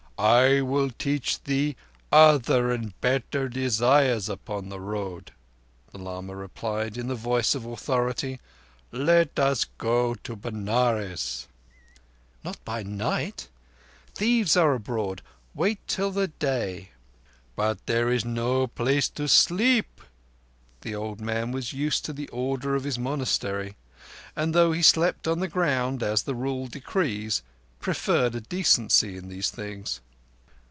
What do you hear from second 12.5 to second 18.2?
by night. Thieves are abroad. Wait till the day." "But there